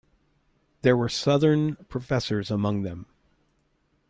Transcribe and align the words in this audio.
There 0.81 0.97
were 0.97 1.09
Southern 1.09 1.75
professors 1.87 2.49
among 2.49 2.81
them. 2.81 3.05